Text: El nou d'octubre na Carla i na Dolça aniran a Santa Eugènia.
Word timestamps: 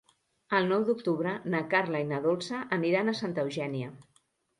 El 0.59 0.69
nou 0.69 0.85
d'octubre 0.85 1.33
na 1.55 1.59
Carla 1.73 2.01
i 2.05 2.07
na 2.13 2.21
Dolça 2.23 2.61
aniran 2.79 3.13
a 3.13 3.15
Santa 3.21 3.45
Eugènia. 3.45 3.93